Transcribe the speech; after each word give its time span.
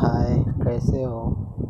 हाय 0.00 0.34
कैसे 0.64 1.02
हो? 1.02 1.67